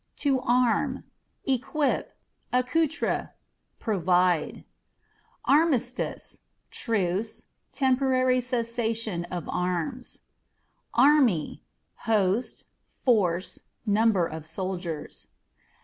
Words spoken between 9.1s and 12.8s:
of arms. Army â€" host,